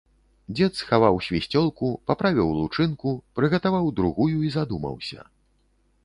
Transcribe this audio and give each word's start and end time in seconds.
Дзед 0.53 0.73
схаваў 0.77 1.17
свісцёлку, 1.25 1.89
паправіў 2.11 2.47
лучынку, 2.59 3.13
прыгатаваў 3.39 3.91
другую 3.99 4.37
і 4.47 4.49
задумаўся. 4.57 5.19